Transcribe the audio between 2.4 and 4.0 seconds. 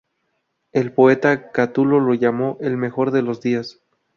"el mejor de los días".